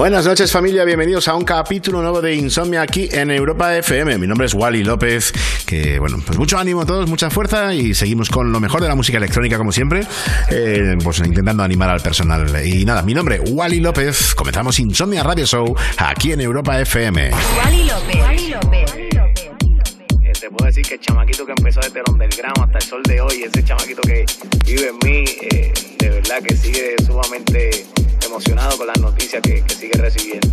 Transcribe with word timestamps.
Buenas 0.00 0.24
noches 0.24 0.50
familia, 0.50 0.82
bienvenidos 0.86 1.28
a 1.28 1.34
un 1.34 1.44
capítulo 1.44 2.00
nuevo 2.00 2.22
de 2.22 2.34
Insomnia 2.34 2.80
aquí 2.80 3.10
en 3.12 3.30
Europa 3.30 3.76
FM. 3.76 4.16
Mi 4.16 4.26
nombre 4.26 4.46
es 4.46 4.54
Wally 4.54 4.82
López, 4.82 5.30
que 5.66 5.98
bueno, 5.98 6.16
pues 6.24 6.38
mucho 6.38 6.56
ánimo 6.56 6.80
a 6.80 6.86
todos, 6.86 7.06
mucha 7.06 7.28
fuerza 7.28 7.74
y 7.74 7.92
seguimos 7.92 8.30
con 8.30 8.50
lo 8.50 8.60
mejor 8.60 8.80
de 8.80 8.88
la 8.88 8.94
música 8.94 9.18
electrónica 9.18 9.58
como 9.58 9.72
siempre, 9.72 10.06
eh, 10.48 10.96
pues 11.04 11.18
intentando 11.18 11.62
animar 11.62 11.90
al 11.90 12.00
personal. 12.00 12.66
Y 12.66 12.86
nada, 12.86 13.02
mi 13.02 13.12
nombre 13.12 13.40
Wally 13.40 13.80
López, 13.80 14.34
comenzamos 14.34 14.78
Insomnia 14.78 15.22
Radio 15.22 15.44
Show 15.44 15.76
aquí 15.98 16.32
en 16.32 16.40
Europa 16.40 16.80
FM. 16.80 17.32
Wally 17.58 17.84
López. 17.84 18.16
Wally 18.22 18.48
López. 18.48 18.94
Eh, 18.96 20.32
te 20.40 20.48
puedo 20.48 20.64
decir 20.64 20.82
que 20.82 20.94
el 20.94 21.00
chamaquito 21.00 21.44
que 21.44 21.52
empezó 21.52 21.80
desde 21.80 21.98
el 21.98 22.04
underground 22.10 22.58
hasta 22.58 22.78
el 22.78 22.84
sol 22.84 23.02
de 23.02 23.20
hoy, 23.20 23.42
ese 23.42 23.62
chamaquito 23.62 24.00
que 24.00 24.24
vive 24.64 24.88
en 24.88 24.98
mí, 25.04 25.24
eh, 25.42 25.74
de 25.98 26.08
verdad 26.08 26.38
que 26.42 26.56
sigue 26.56 26.94
sumamente 27.04 27.84
emocionado 28.30 28.78
con 28.78 28.86
las 28.86 28.98
noticias 29.00 29.42
que, 29.42 29.64
sigue 29.76 29.92
recibiendo. 29.94 30.48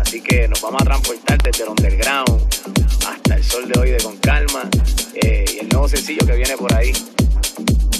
Así 0.00 0.20
que 0.20 0.46
nos 0.46 0.60
vamos 0.62 0.80
a 0.82 0.84
transportar 0.84 1.42
desde 1.42 1.64
el 1.64 1.70
underground 1.70 2.42
hasta 3.08 3.34
el 3.34 3.42
sol 3.42 3.68
de 3.68 3.80
hoy 3.80 3.90
de 3.90 3.98
Con 3.98 4.16
Calma 4.18 4.70
eh, 5.14 5.44
y 5.52 5.58
el 5.58 5.68
nuevo 5.68 5.88
sencillo 5.88 6.24
que 6.24 6.36
viene 6.36 6.56
por 6.56 6.72
ahí. 6.74 6.92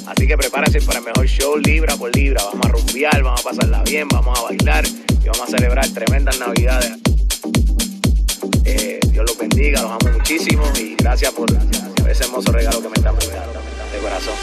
Así 0.06 0.26
que 0.26 0.36
prepárate 0.36 0.80
para 0.82 1.00
el 1.00 1.04
mejor 1.04 1.26
show 1.26 1.56
libra 1.56 1.96
por 1.96 2.14
libra. 2.14 2.44
Vamos 2.44 2.66
a 2.66 2.68
rumbear, 2.68 3.22
vamos 3.24 3.40
a 3.40 3.42
pasarla 3.42 3.82
bien, 3.82 4.06
vamos 4.06 4.38
a 4.38 4.42
bailar 4.42 4.86
y 4.86 5.28
vamos 5.28 5.42
a 5.42 5.46
celebrar 5.46 5.88
tremendas 5.88 6.38
navidades. 6.38 6.92
Eh, 8.64 9.00
Dios 9.10 9.24
los 9.26 9.36
bendiga, 9.36 9.82
los 9.82 9.90
amo 9.90 10.16
muchísimo 10.16 10.62
y 10.78 10.94
gracias 10.94 11.32
por 11.32 11.50
ese 12.08 12.22
hermoso 12.24 12.52
regalo 12.52 12.80
que 12.80 12.88
me 12.88 12.94
están 12.94 13.16
brindando. 13.16 13.60
De 13.92 13.98
corazón. 13.98 14.34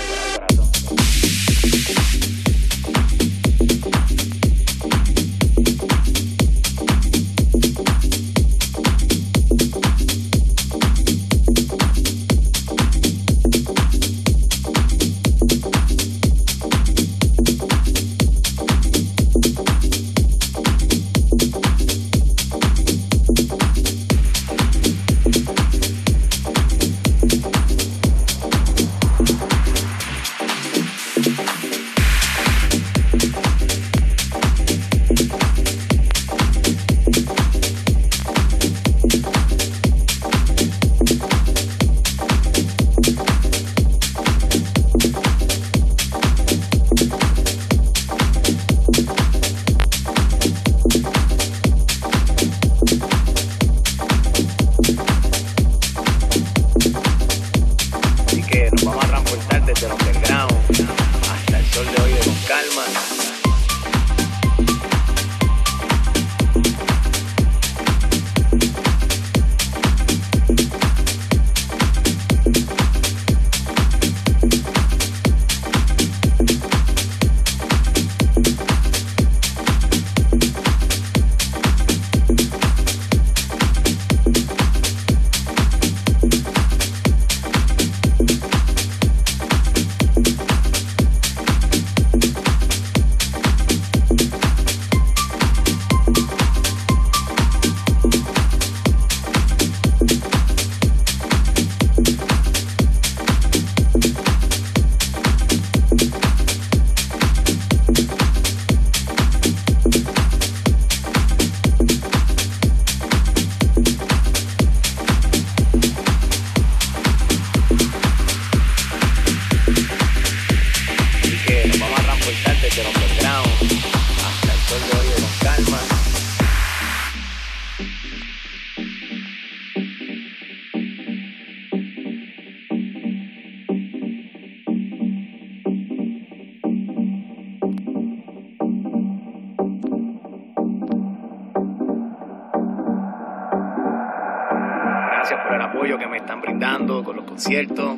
Con 147.66 147.78
los 147.78 147.98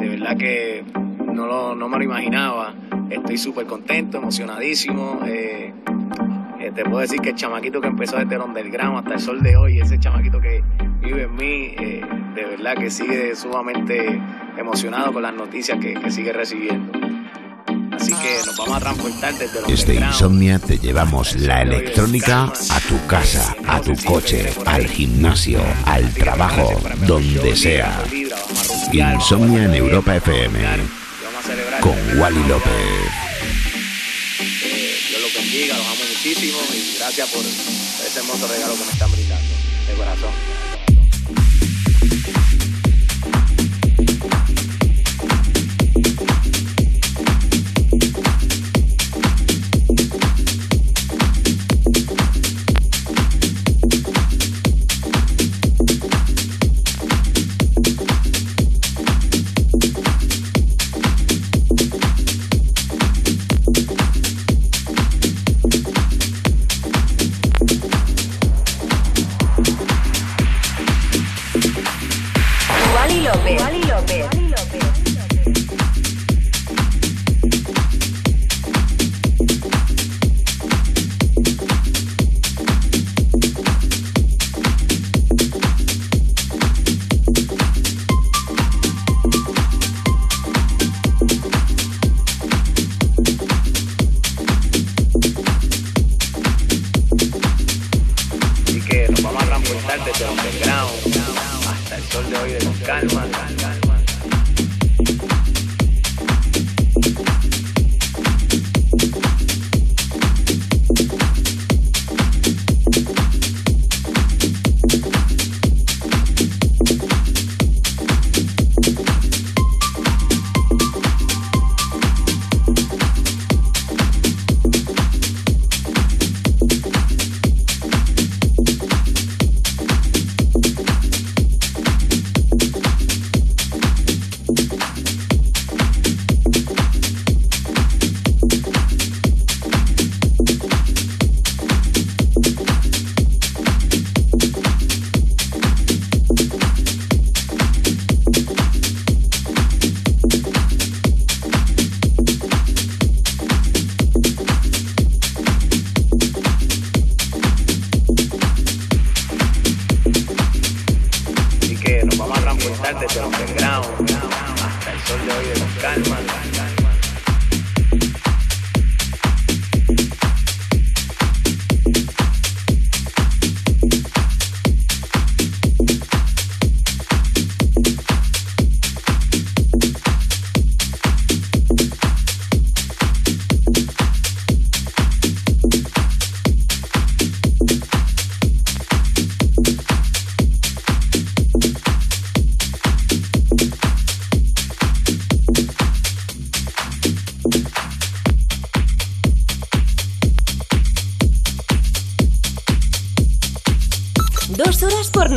De 0.00 0.08
verdad 0.08 0.36
que 0.36 0.84
no, 1.32 1.46
lo- 1.46 1.74
no 1.74 1.88
me 1.88 1.98
lo 1.98 2.04
imaginaba. 2.04 2.74
Estoy 3.10 3.38
súper 3.38 3.66
contento, 3.66 4.18
emocionadísimo. 4.18 5.20
Eh, 5.26 5.72
eh, 6.60 6.72
te 6.74 6.84
puedo 6.84 6.98
decir 7.00 7.20
que 7.20 7.30
el 7.30 7.34
chamaquito 7.36 7.80
que 7.80 7.88
empezó 7.88 8.16
desde 8.16 8.36
el 8.36 8.40
underground 8.42 8.98
hasta 8.98 9.14
el 9.14 9.20
sol 9.20 9.42
de 9.42 9.56
hoy, 9.56 9.80
ese 9.80 9.98
chamaquito 9.98 10.40
que 10.40 10.62
vive 11.00 11.24
en 11.24 11.34
mí, 11.34 11.74
eh, 11.78 12.02
de 12.34 12.44
verdad 12.44 12.74
que 12.76 12.90
sigue 12.90 13.34
sumamente 13.34 14.20
emocionado 14.56 15.12
con 15.12 15.22
las 15.22 15.34
noticias 15.34 15.78
que, 15.80 15.94
que 15.94 16.10
sigue 16.10 16.32
recibiendo. 16.32 16.92
Así 17.92 18.12
que 18.14 18.46
nos 18.46 18.56
vamos 18.56 18.76
a 18.76 18.80
transportar 18.80 19.32
desde 19.34 19.58
el 19.58 19.66
Desde 19.66 19.82
underground. 19.92 20.14
Insomnia 20.14 20.58
te 20.58 20.78
llevamos 20.78 21.36
la 21.36 21.60
electrónica 21.62 22.44
a 22.44 22.80
tu 22.88 23.06
casa, 23.06 23.54
a 23.68 23.80
tu 23.80 23.92
coche, 24.06 24.46
al 24.64 24.86
gimnasio, 24.86 25.58
al 25.84 26.10
trabajo, 26.14 26.70
donde 27.06 27.54
sea. 27.56 27.98
Insomnia 28.92 29.64
en 29.64 29.74
Europa 29.74 30.16
FM 30.16 30.58
con 31.80 32.18
Wally 32.18 32.42
López. 32.44 32.72
Dios 35.08 35.12
los 35.12 35.22
los 35.22 35.34
bendiga, 35.34 35.76
los 35.76 35.86
amo 35.86 36.04
muchísimo 36.08 36.58
y 36.72 36.96
gracias 36.98 37.28
por 37.30 37.44
ese 37.44 38.18
hermoso 38.18 38.46
regalo 38.48 38.74
que 38.74 38.84
me 38.84 38.92
están 38.92 39.12
brindando, 39.12 39.54
de 39.88 39.94
corazón. 39.94 40.69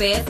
Es 0.00 0.29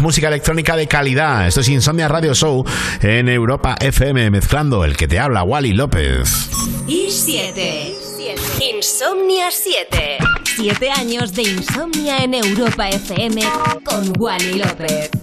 Música 0.00 0.28
electrónica 0.28 0.76
de 0.76 0.86
calidad. 0.86 1.46
Esto 1.46 1.60
es 1.60 1.68
Insomnia 1.68 2.08
Radio 2.08 2.34
Show 2.34 2.64
en 3.02 3.28
Europa 3.28 3.76
FM, 3.80 4.30
mezclando 4.30 4.84
el 4.84 4.96
que 4.96 5.08
te 5.08 5.18
habla, 5.18 5.42
Wally 5.42 5.72
López. 5.72 6.50
Y 6.86 7.10
7. 7.10 7.94
7. 8.16 8.42
Insomnia 8.76 9.46
7. 9.50 10.18
7 10.56 10.90
años 10.90 11.32
de 11.32 11.42
insomnia 11.42 12.18
en 12.18 12.34
Europa 12.34 12.88
FM 12.88 13.42
con 13.84 14.12
Wally 14.18 14.54
López. 14.54 15.13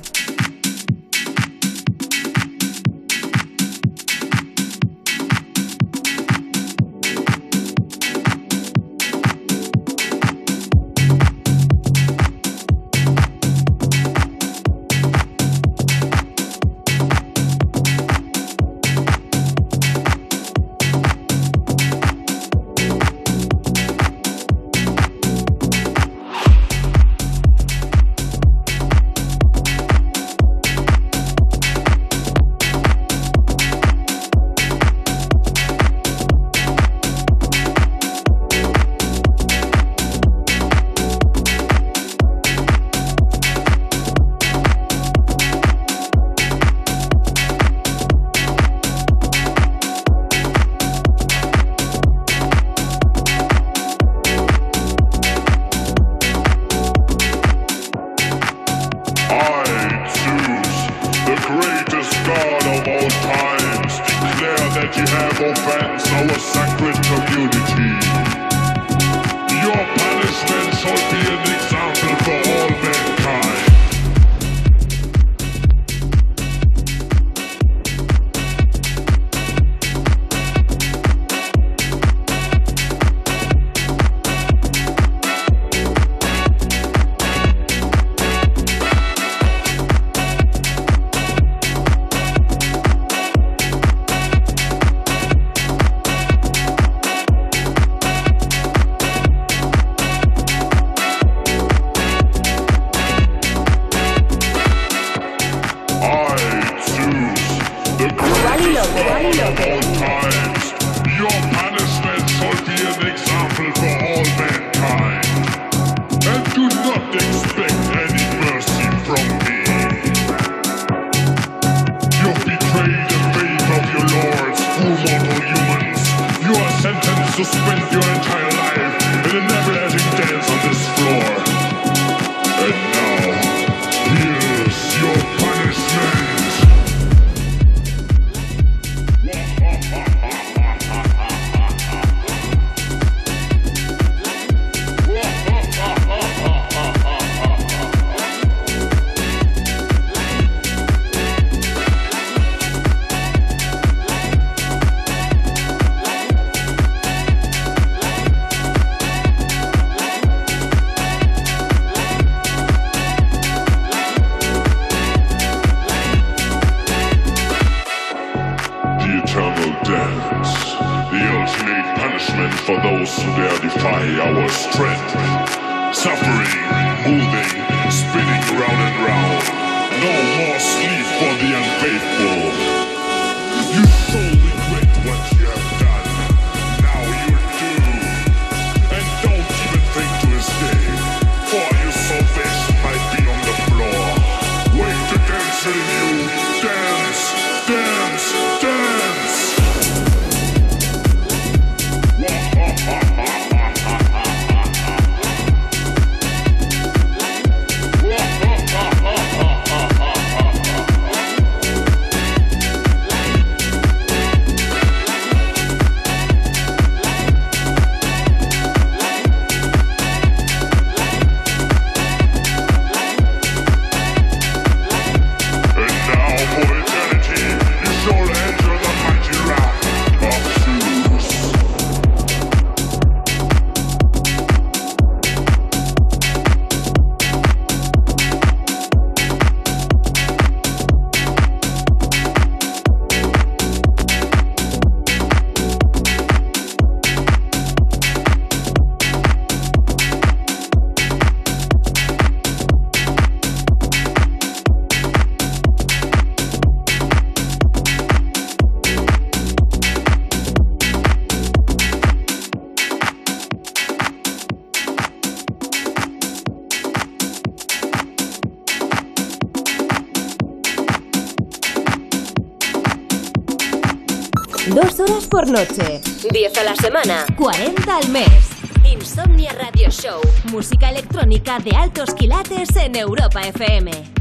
Noche. 275.52 276.02
10 276.32 276.58
a 276.58 276.64
la 276.64 276.76
semana. 276.76 277.26
40 277.38 277.96
al 277.96 278.10
mes. 278.10 278.50
Insomnia 278.84 279.52
Radio 279.54 279.90
Show. 279.90 280.22
Música 280.52 280.90
electrónica 280.90 281.60
de 281.60 281.76
altos 281.76 282.14
quilates 282.14 282.76
en 282.76 282.96
Europa 282.96 283.42
FM. 283.42 284.21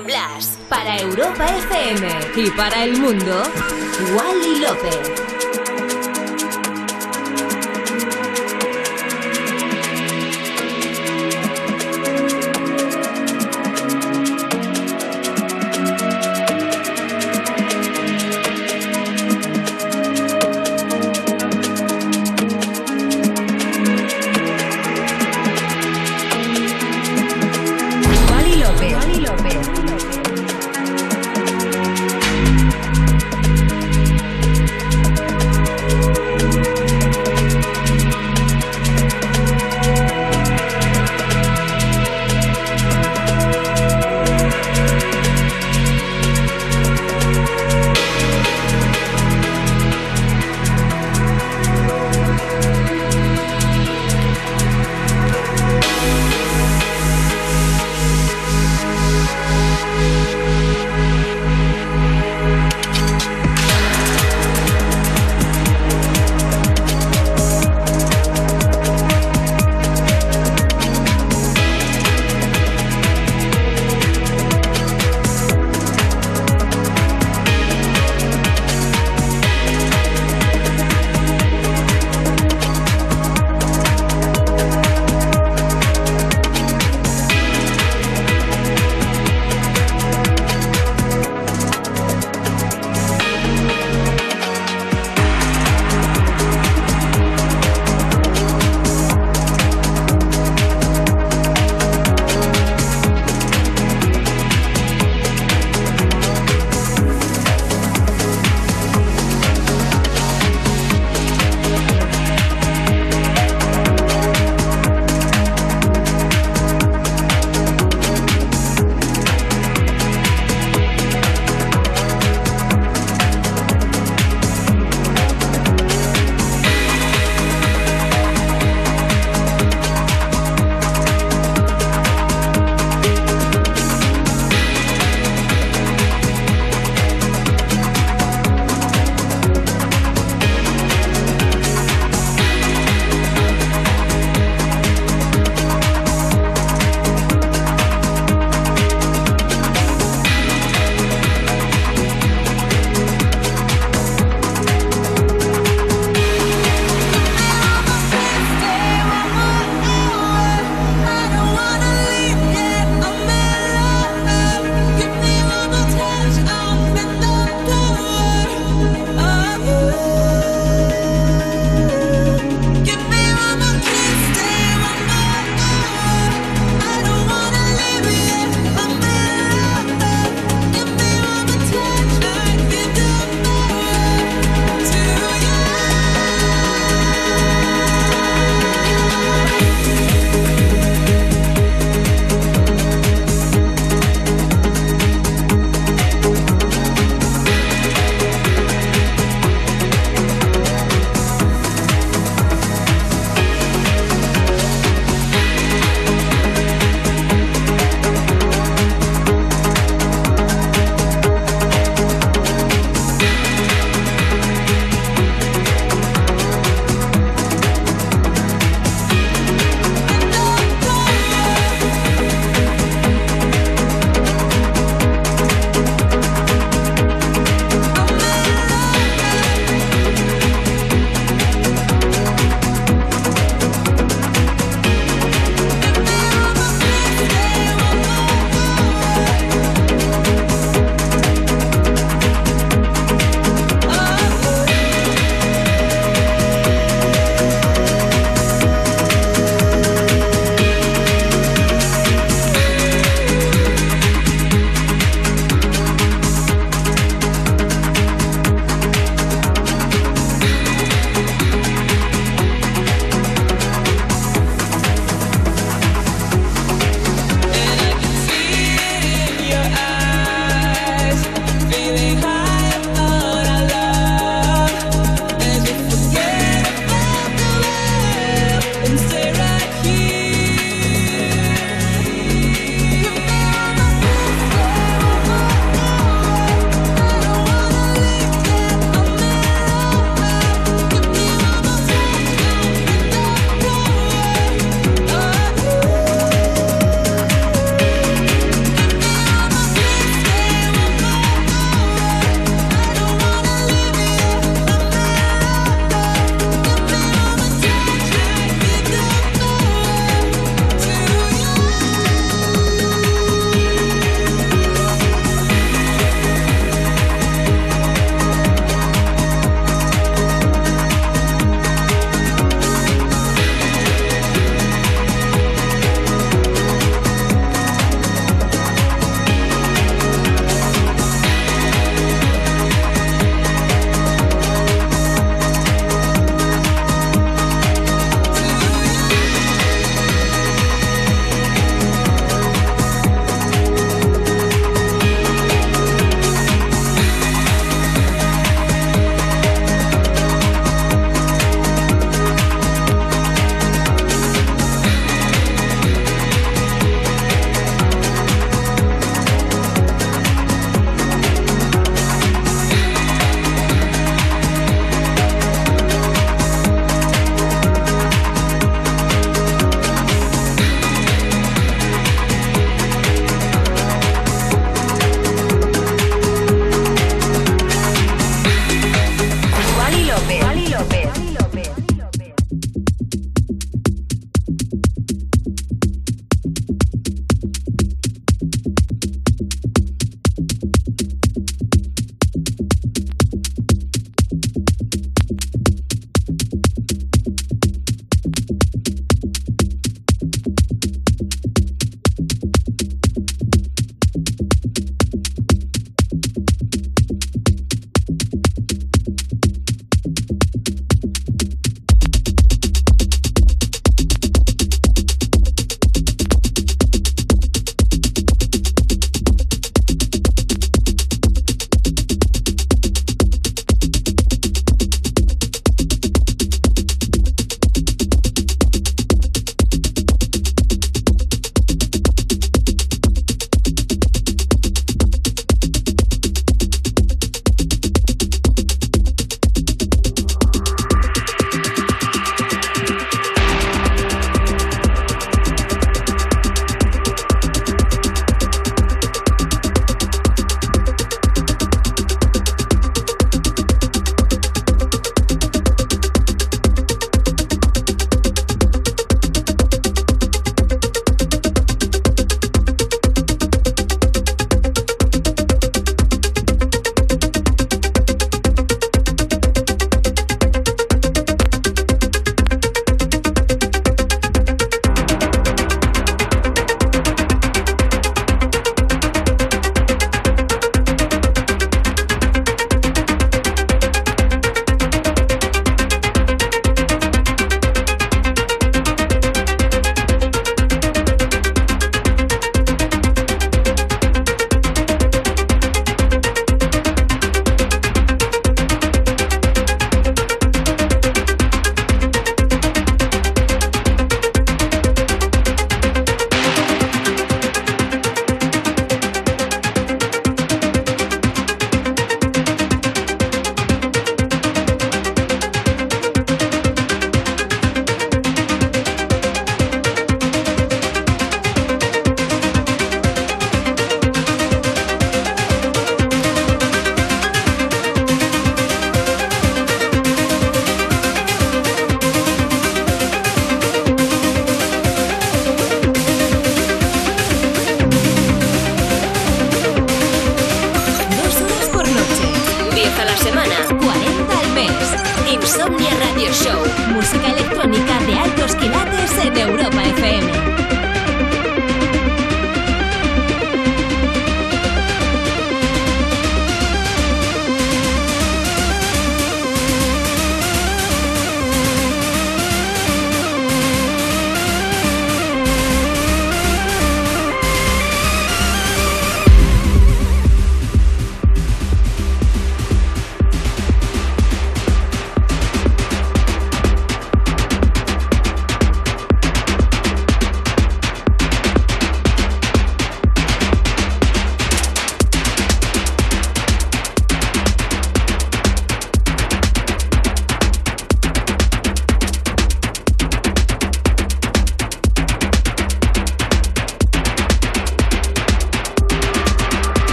Blas. 0.00 0.58
Para 0.68 0.96
Europa 0.96 1.44
FM 1.44 2.08
y 2.36 2.50
para 2.50 2.84
el 2.84 2.98
mundo, 2.98 3.42
Wally 4.14 4.60
López. 4.60 5.31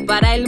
but 0.00 0.24
I 0.24 0.38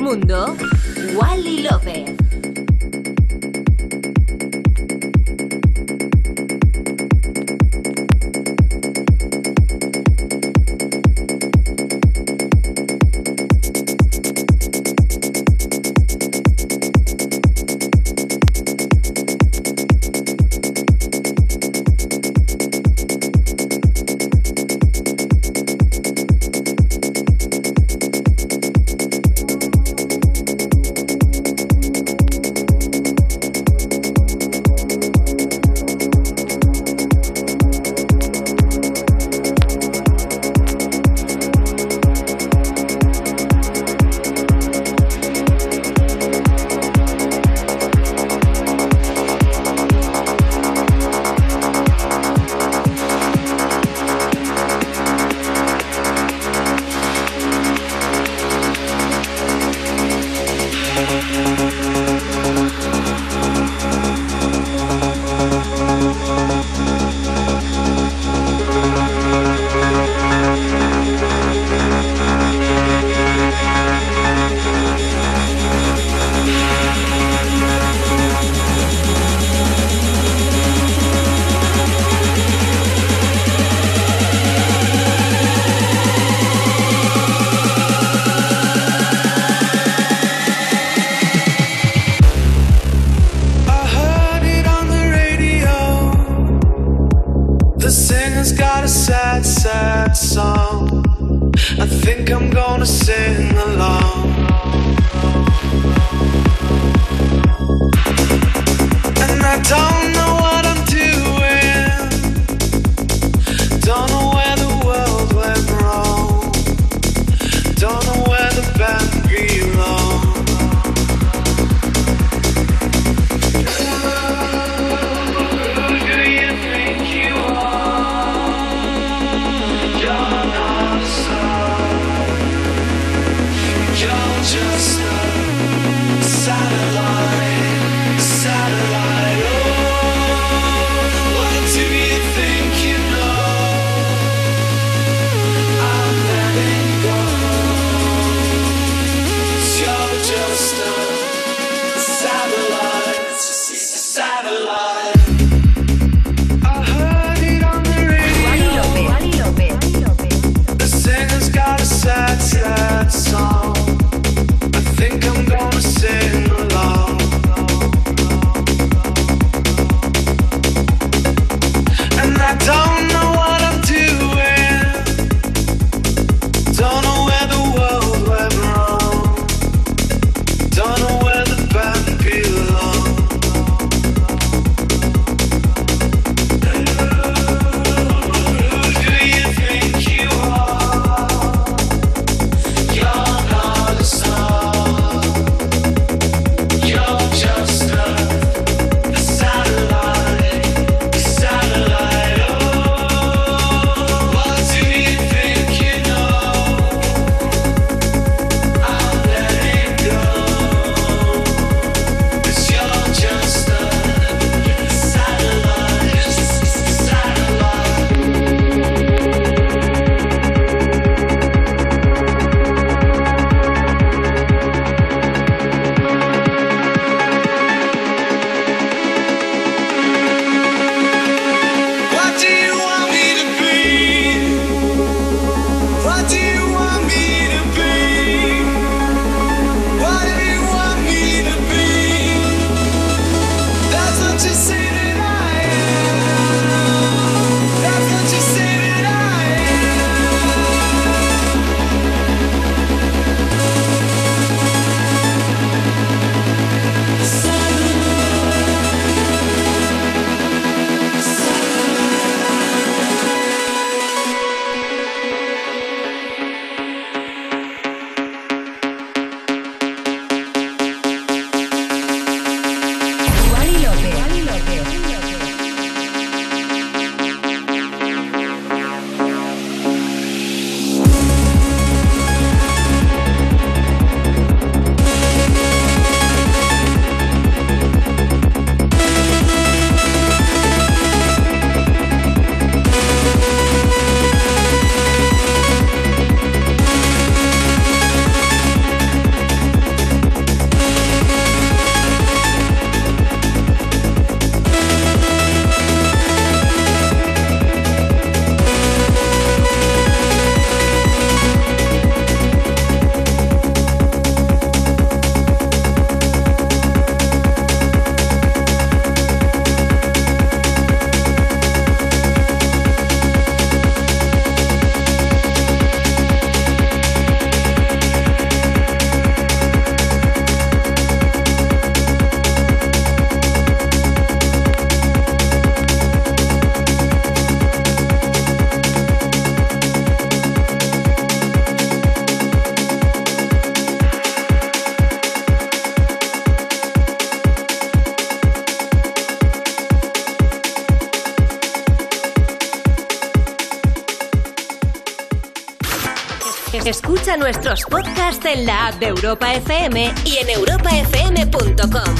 nuestros 357.78 357.84
podcasts 357.90 358.44
en 358.46 358.66
la 358.66 358.88
app 358.88 358.94
de 359.00 359.06
Europa 359.08 359.52
FM 359.54 360.12
y 360.24 360.36
en 360.38 360.48
europafm.com. 360.48 362.14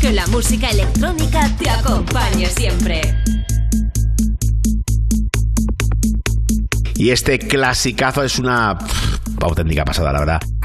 Que 0.00 0.12
la 0.12 0.26
música 0.28 0.68
electrónica 0.70 1.50
te 1.58 1.70
acompañe 1.70 2.46
siempre. 2.46 3.00
Y 6.94 7.10
este 7.10 7.38
clasicazo 7.38 8.22
es 8.22 8.38
una 8.38 8.78
auténtica 9.40 9.84
pasada, 9.84 10.12
la 10.12 10.20
verdad. 10.20 10.40